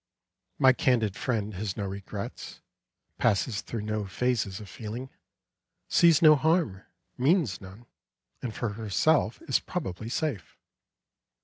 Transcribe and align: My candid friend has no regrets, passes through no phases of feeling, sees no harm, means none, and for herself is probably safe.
My 0.57 0.73
candid 0.73 1.15
friend 1.15 1.53
has 1.53 1.77
no 1.77 1.85
regrets, 1.85 2.59
passes 3.19 3.61
through 3.61 3.83
no 3.83 4.07
phases 4.07 4.59
of 4.59 4.67
feeling, 4.67 5.11
sees 5.89 6.23
no 6.23 6.35
harm, 6.35 6.81
means 7.19 7.61
none, 7.61 7.85
and 8.41 8.51
for 8.51 8.69
herself 8.69 9.43
is 9.43 9.59
probably 9.59 10.09
safe. 10.09 10.57